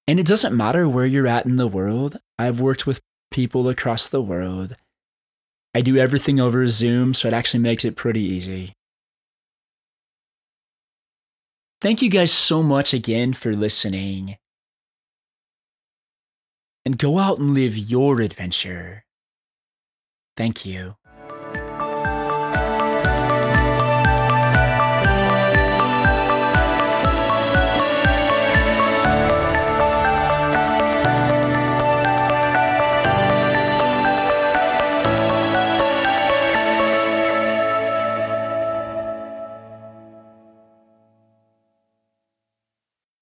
[0.08, 2.18] And it doesn't matter where you're at in the world.
[2.38, 3.00] I've worked with
[3.32, 4.76] people across the world.
[5.74, 8.74] I do everything over Zoom, so it actually makes it pretty easy.
[11.82, 14.38] Thank you guys so much again for listening.
[16.86, 19.04] And go out and live your adventure.
[20.36, 20.96] Thank you.